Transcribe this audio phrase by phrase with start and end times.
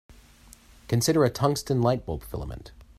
[0.87, 2.71] Consider a tungsten light-bulb filament.